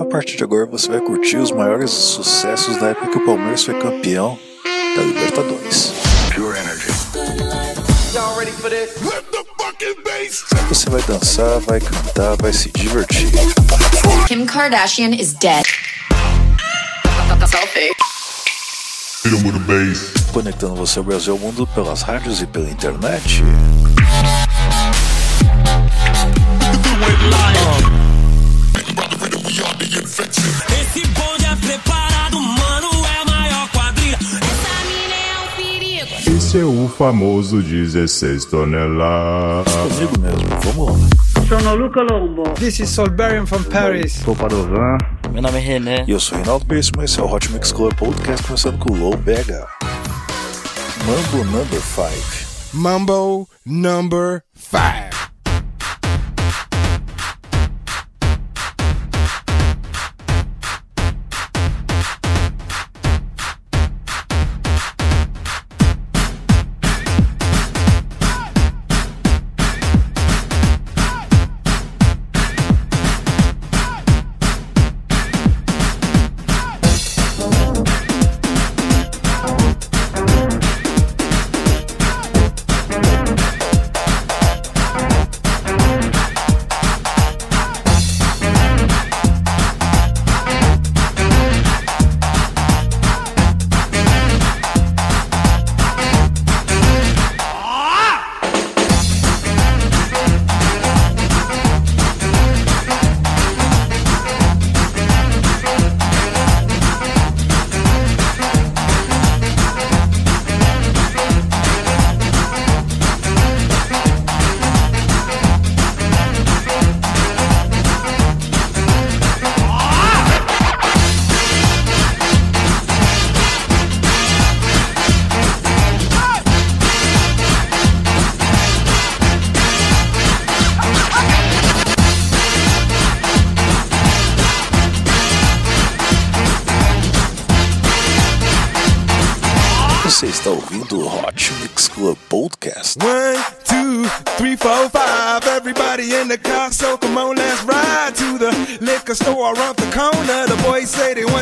[0.00, 3.62] A partir de agora você vai curtir os maiores sucessos da época que o Palmeiras
[3.62, 4.38] foi campeão
[4.96, 5.92] da Libertadores.
[6.34, 6.90] Pure energy.
[10.70, 13.28] Você vai dançar, vai cantar, vai se divertir.
[14.26, 15.66] Kim Kardashian is dead.
[17.46, 17.90] Selfie.
[20.32, 23.42] Conectando você ao Brasil ao mundo pelas rádios e pela internet.
[30.92, 34.16] Esse bonde é preparado, mano, é maior quadrilha.
[34.16, 36.36] Essa mina é um perigo.
[36.36, 39.72] Esse é o famoso 16 toneladas.
[39.72, 41.08] Comigo mesmo, vamos lá.
[41.46, 42.42] Sono Luca Lombo.
[42.54, 44.14] This is Solberian from Paris.
[44.24, 44.98] Sou Padovan.
[45.32, 46.04] Meu nome é René.
[46.08, 48.96] E eu sou Reinaldo Bessman, esse é o Hot Mix Club Podcast, começando com o
[48.96, 49.68] Low Bega.
[51.06, 52.10] Mambo Number 5.
[52.72, 55.09] Mambo Number 5.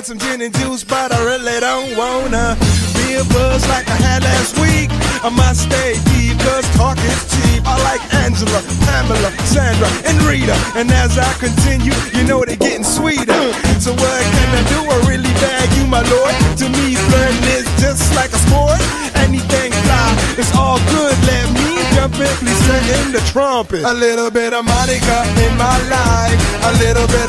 [0.08, 2.56] Some gin and juice, but I really don't wanna
[2.96, 4.88] be a buzz like I had last week.
[5.20, 7.60] I must stay deep, cause talk is cheap.
[7.68, 10.56] I like Angela, Pamela, Sandra, and Rita.
[10.80, 13.36] And as I continue, you know they're getting sweeter.
[13.84, 14.80] So what can I do?
[14.88, 16.32] I really bag you, my lord.
[16.56, 18.80] To me, flirting is just like a sport.
[19.28, 20.08] Anything fly,
[20.40, 21.12] it's all good.
[21.28, 23.84] Let me jump in, please sing in the trumpet.
[23.84, 26.38] A little bit of Monica in my life.
[26.64, 27.27] A little bit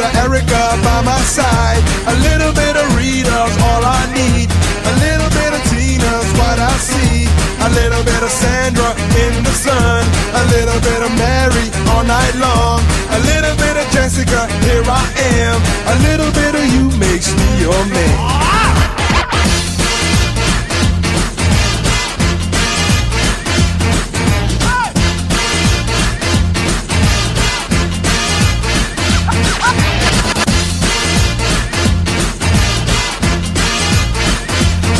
[14.39, 15.05] of here I
[15.43, 15.59] am.
[15.87, 18.15] A little bit of you makes me your man.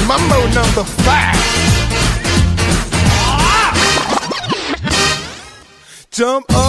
[0.08, 1.38] Mambo number five.
[6.12, 6.69] Jump up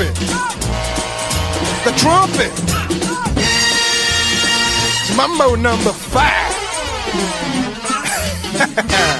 [0.00, 0.16] Trumpet.
[1.84, 2.52] The trumpet.
[5.14, 6.56] Mambo number five.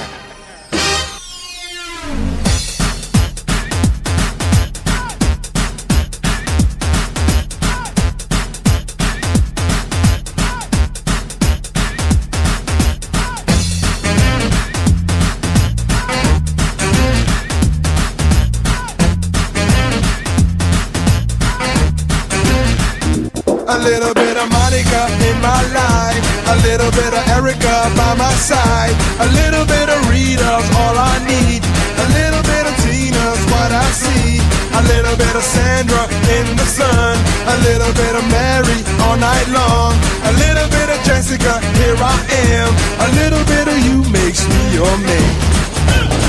[35.91, 37.17] In the sun.
[37.47, 39.91] A little bit of Mary all night long.
[40.23, 42.17] A little bit of Jessica, here I
[42.47, 42.71] am.
[43.05, 46.20] A little bit of you makes me your man.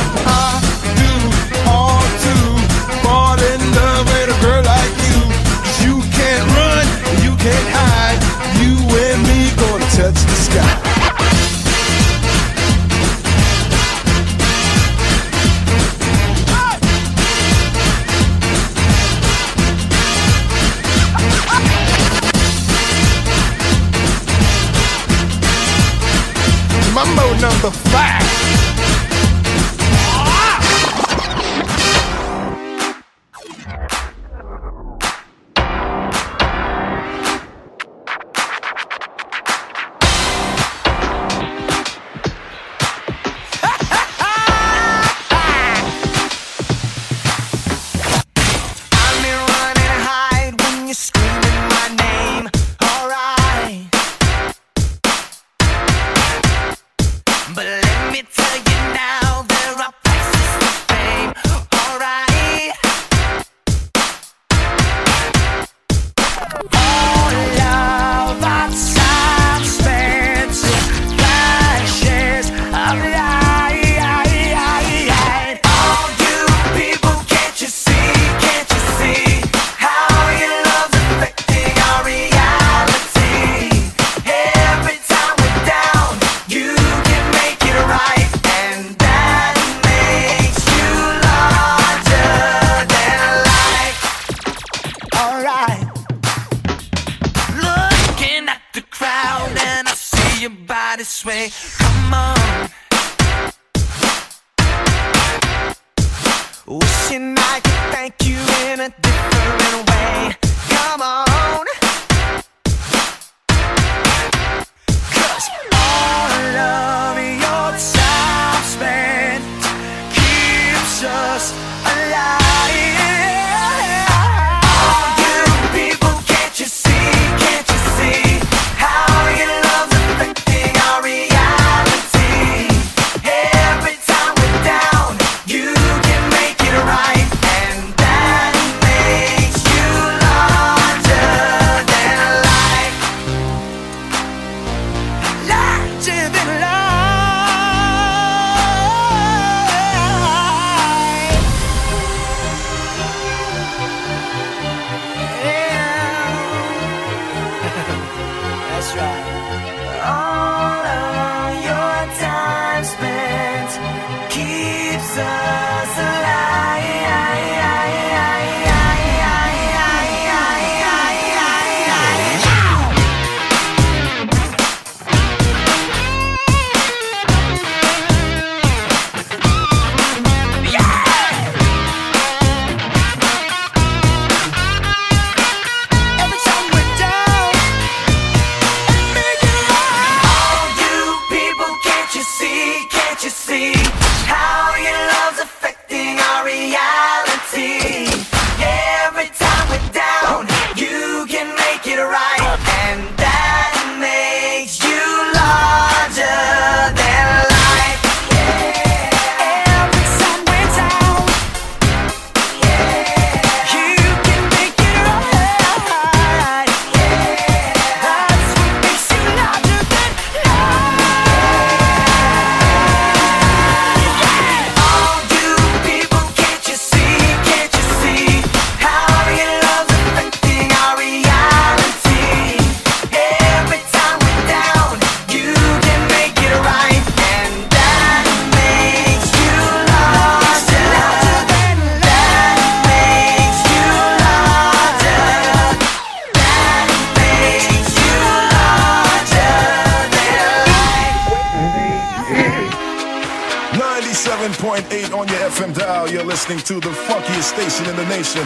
[256.52, 258.42] listening to the funkiest station in the nation.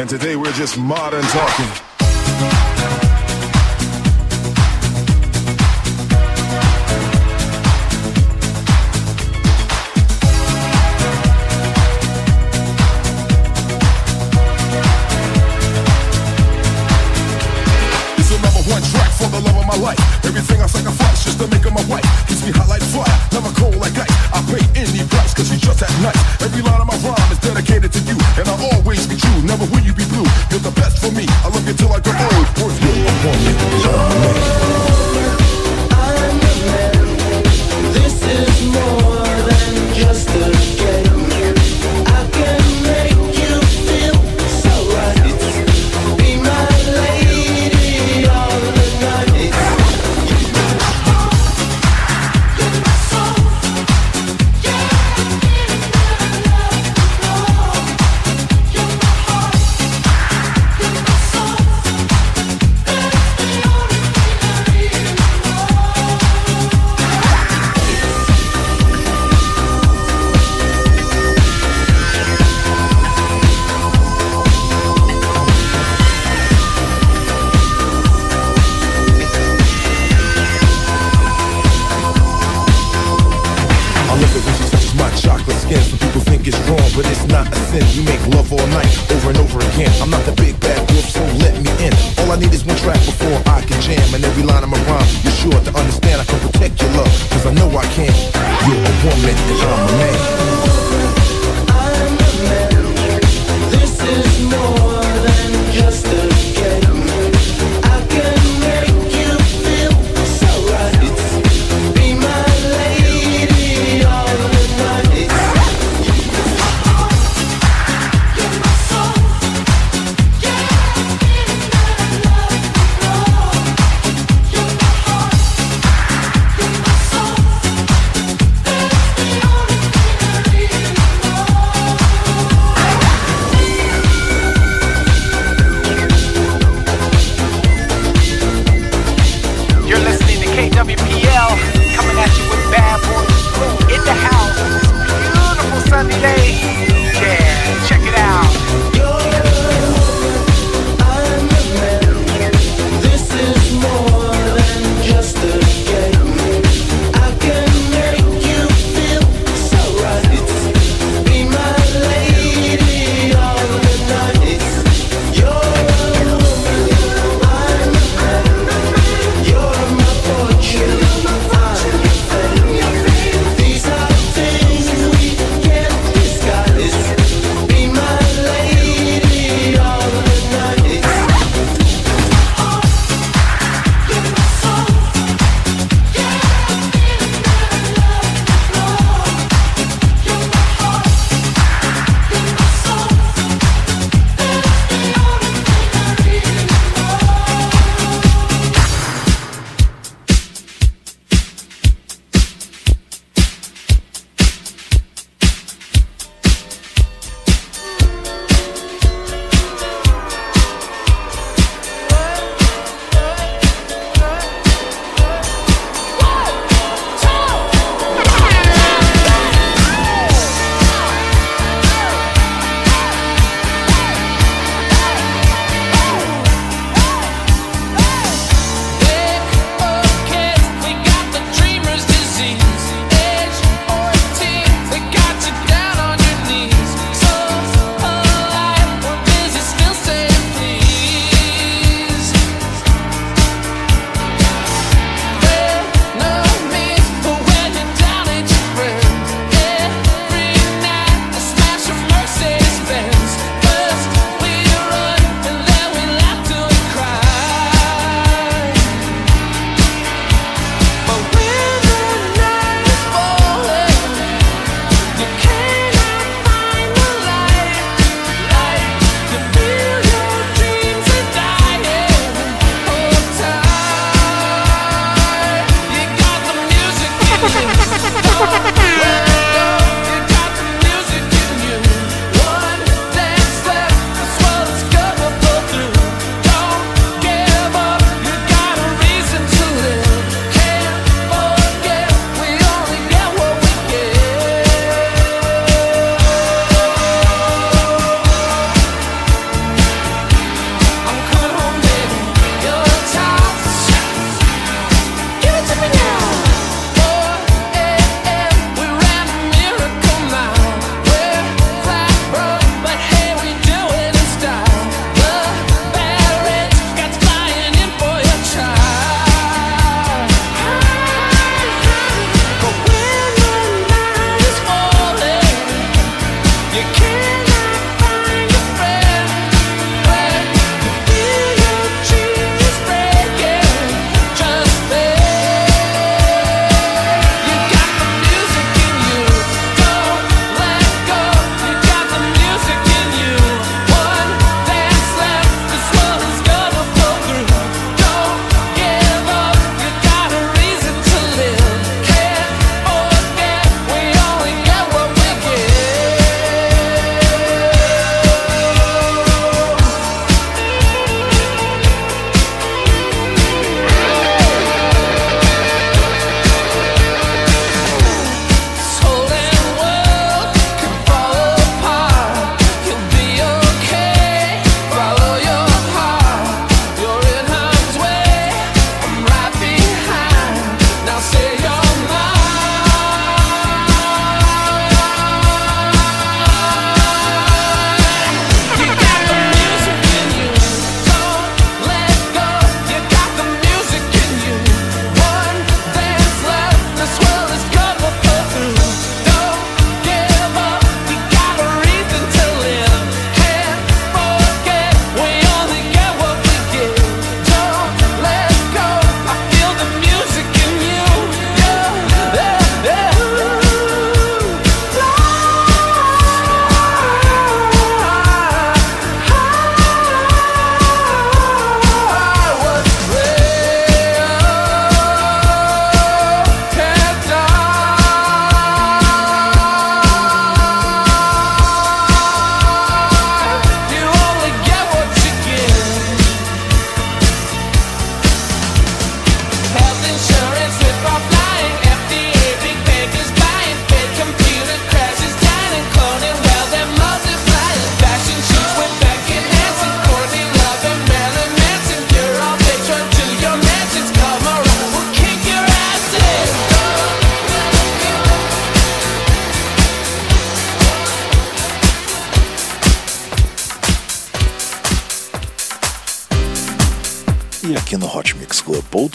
[0.00, 1.97] And today we're just modern talking.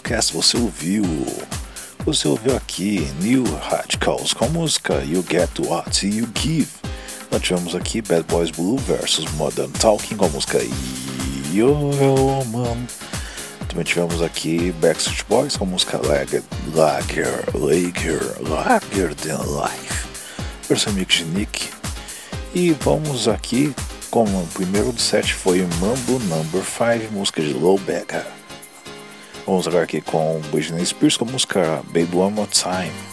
[0.04, 1.04] Podcast você ouviu.
[2.06, 6.68] Você ouviu aqui New Radicals com a música You Get What You Give.
[7.32, 10.60] Nós tivemos aqui Bad Boys Blue versus Modern Talking com a música
[11.54, 11.74] Yo
[12.52, 12.86] Man.
[13.70, 16.44] Também tivemos aqui Backstreet Boys com a música Lager,
[16.76, 20.06] Lager, Lager, Lager Than Life.
[20.68, 21.70] Versão mix de Nick.
[22.54, 23.74] E vamos aqui
[24.12, 28.43] com o primeiro do set foi Mambo Number 5, música de Low Becca.
[29.46, 33.13] Vamos agora aqui com Britney Spears com a música Baby One More Time.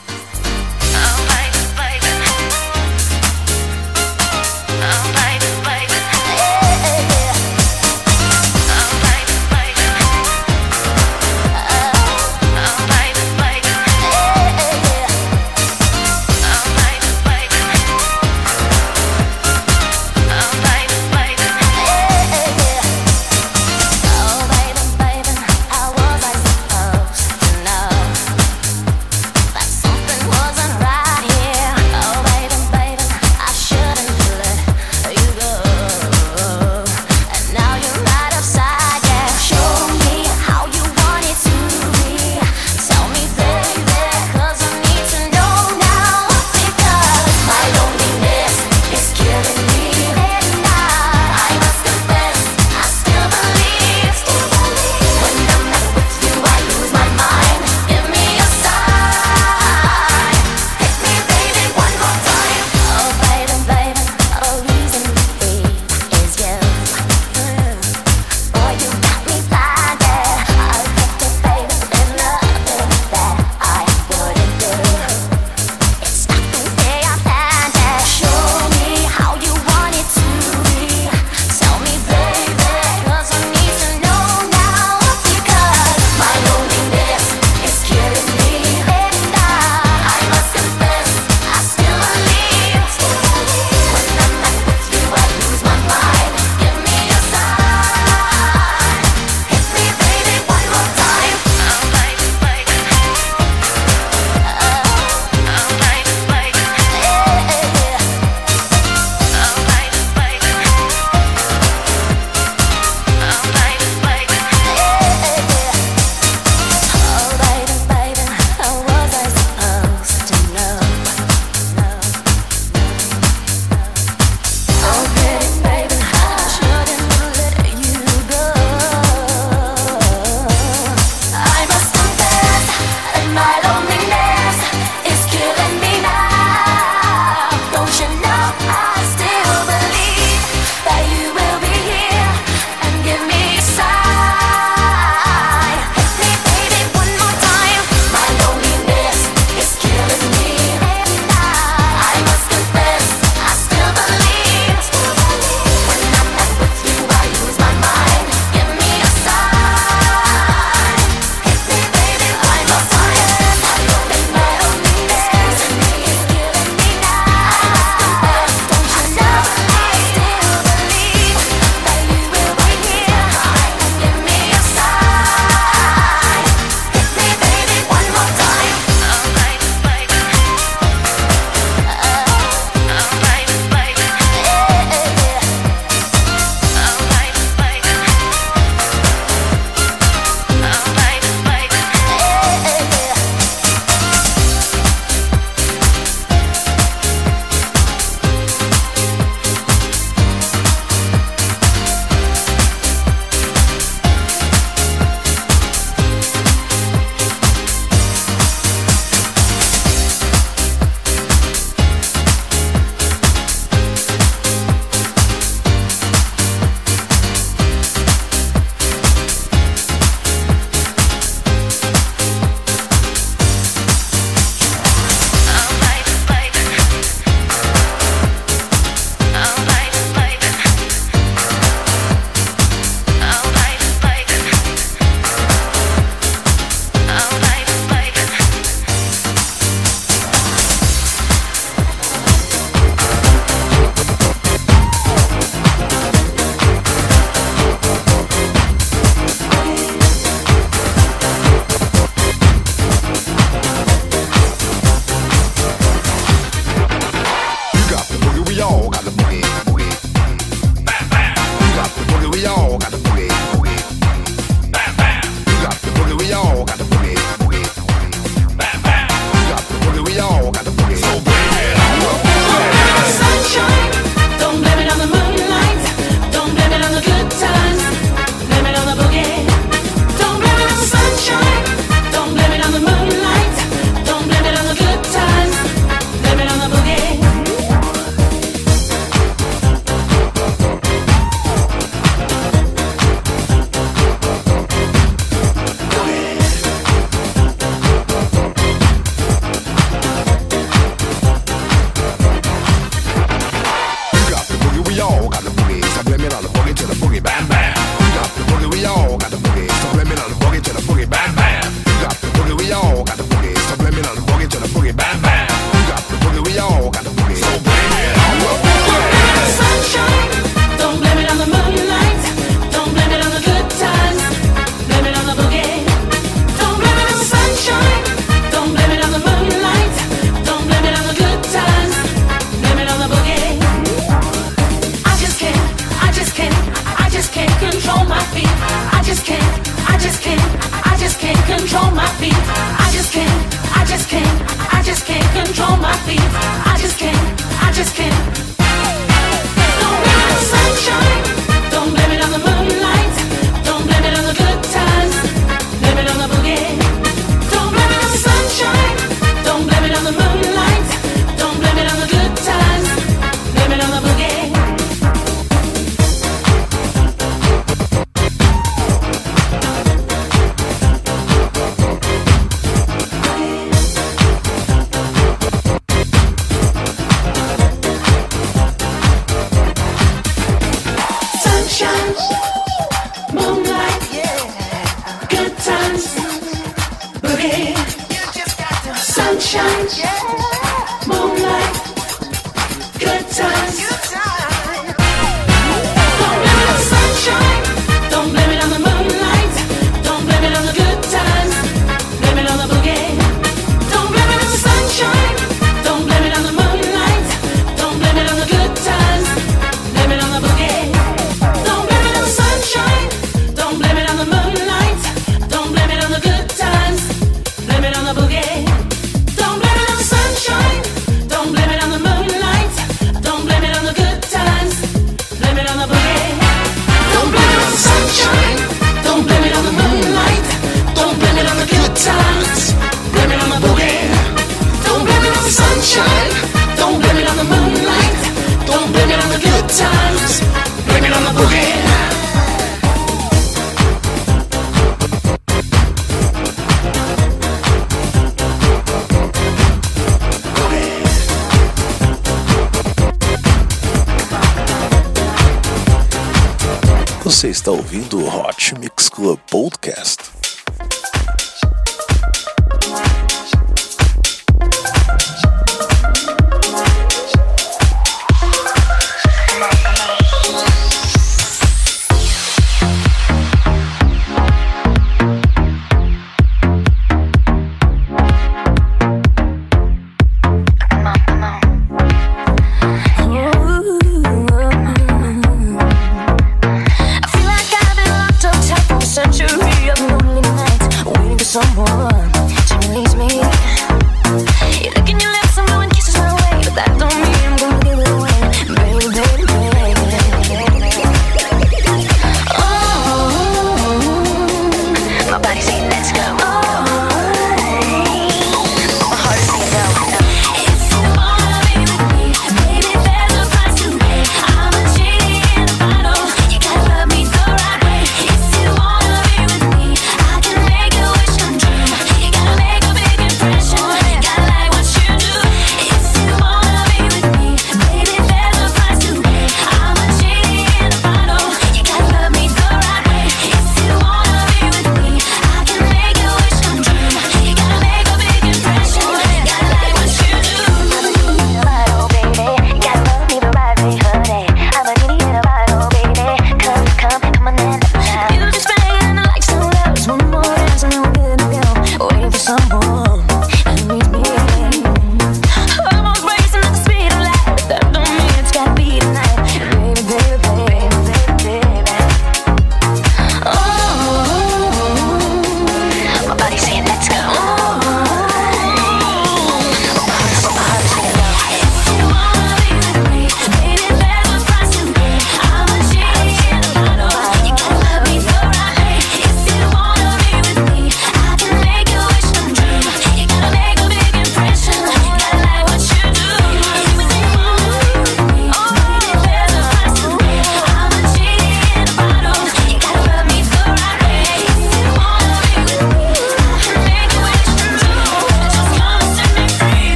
[491.62, 492.29] Someone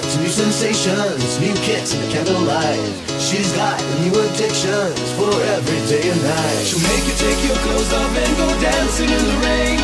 [0.00, 2.78] sensations, new sensations, new kicks in the candlelight.
[3.20, 6.64] She's got new addictions for every day and night.
[6.64, 9.80] She'll make you take your clothes off and go dancing in the rain.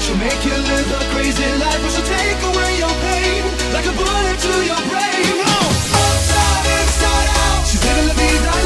[0.00, 3.94] She'll make you live a crazy life, but she'll take away your pain like a
[3.94, 5.26] bullet to your brain.
[5.38, 5.70] Oh,
[6.02, 7.66] upside inside out.
[7.66, 8.59] She's living the vida.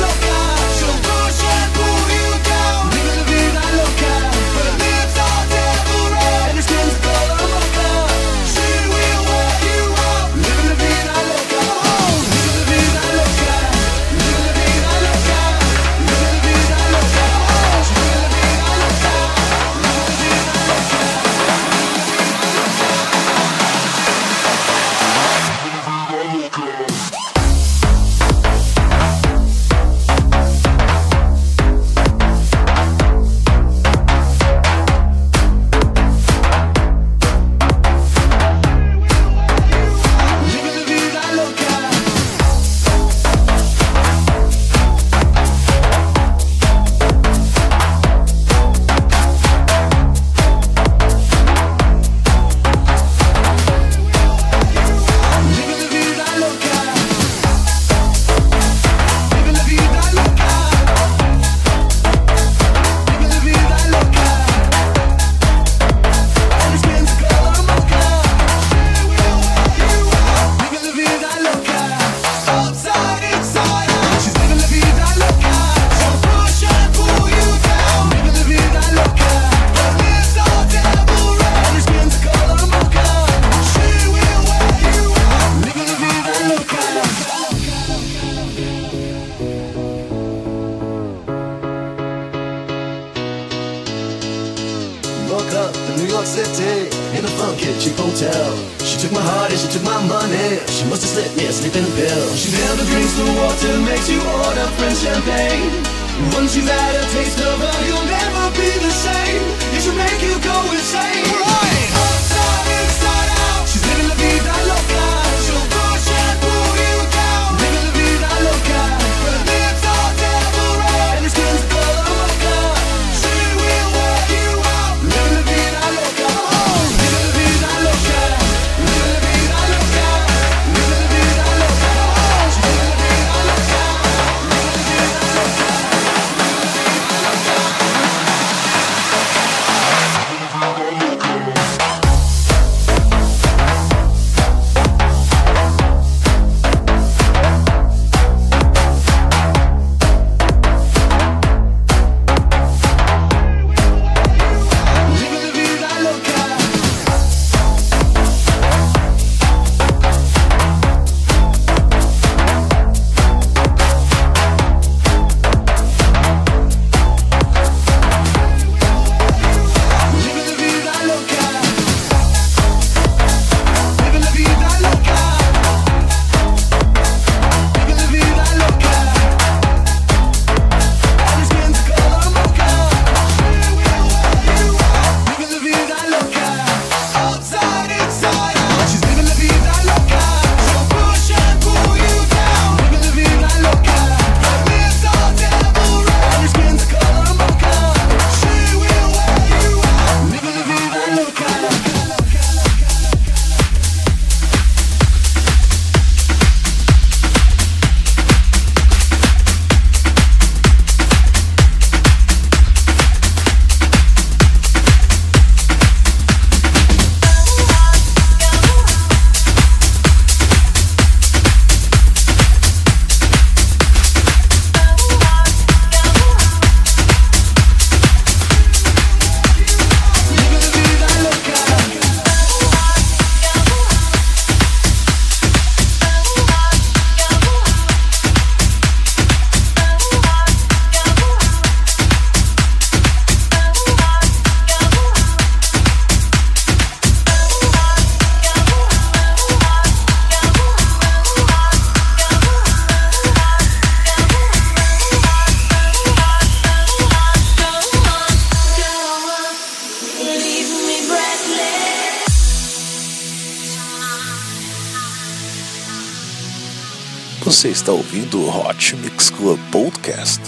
[267.65, 270.38] Você está ouvindo o Hot Mix Club Podcast.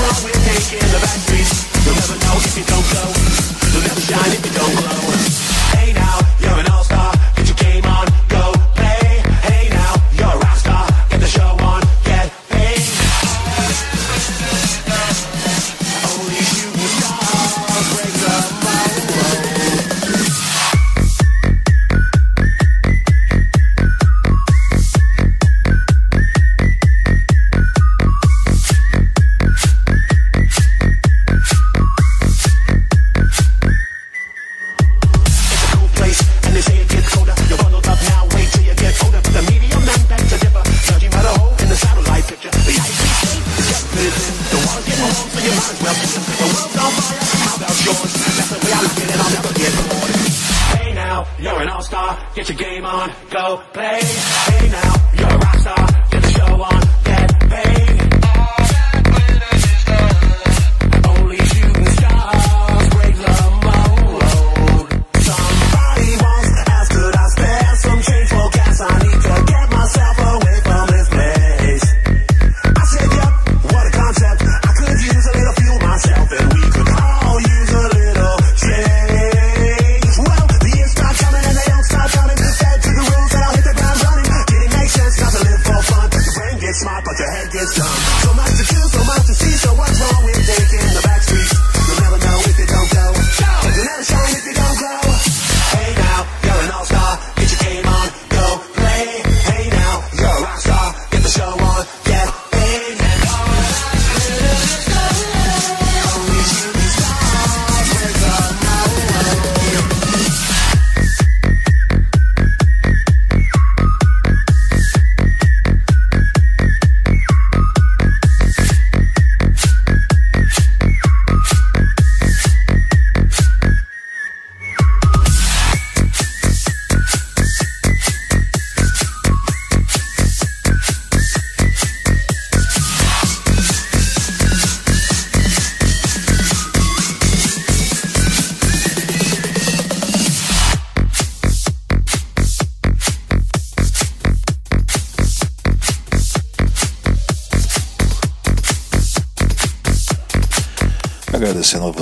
[0.00, 1.64] wrong with taking the back streets.
[1.84, 3.25] You'll never know if you don't go.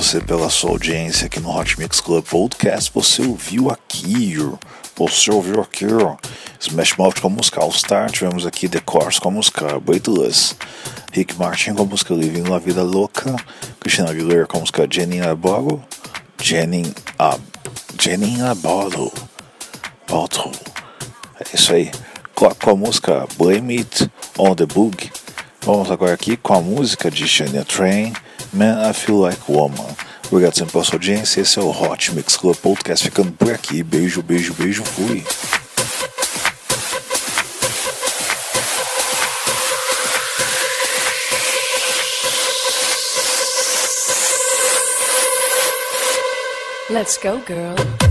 [0.05, 2.91] Você pela sua audiência aqui no Hot Mix Club Podcast.
[2.93, 4.37] Você ouviu aqui,
[4.95, 5.87] você ouviu aqui,
[6.59, 8.11] Smash Mouth com a música All Star.
[8.11, 10.55] Tivemos aqui The Course com a música Weightless.
[11.11, 13.35] Rick Martin com a música Living La Vida Louca.
[13.79, 15.83] Christina Aguilera com a música Jenny Abolo.
[16.39, 17.41] Jenny Ab.
[17.99, 19.11] Jenny Abolo.
[20.07, 20.51] Bottle.
[21.39, 21.89] É isso aí.
[22.35, 25.11] Com a música Blame It on the Boog.
[25.61, 28.13] Vamos agora aqui com a música de Shania Train,
[28.55, 29.85] Man I Feel Like Woman.
[30.31, 31.41] Obrigado sempre pela sua audiência.
[31.41, 33.83] Esse é o Hot Mix Club Podcast ficando por aqui.
[33.83, 34.83] Beijo, beijo, beijo.
[34.83, 35.25] Fui.
[46.89, 48.04] Let's go, girl.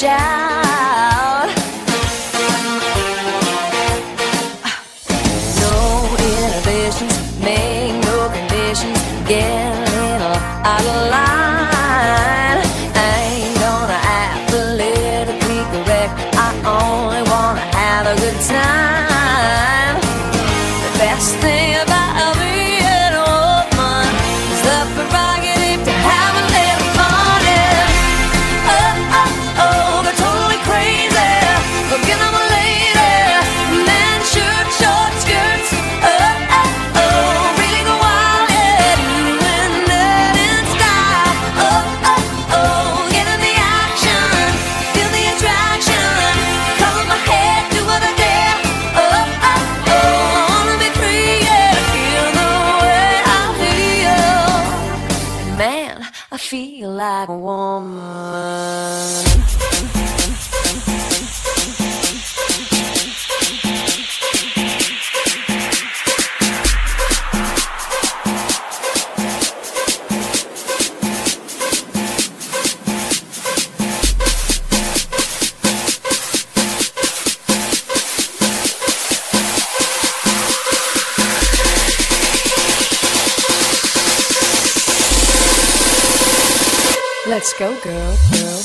[0.00, 0.67] deixar.
[87.38, 88.16] Let's go, girl.
[88.32, 88.57] Girl,